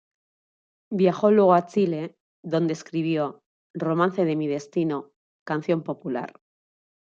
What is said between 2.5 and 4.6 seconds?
escribió "Romance de mi